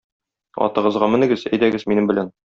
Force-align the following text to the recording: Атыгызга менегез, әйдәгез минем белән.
Атыгызга 0.67 1.11
менегез, 1.17 1.45
әйдәгез 1.51 1.87
минем 1.93 2.11
белән. 2.15 2.35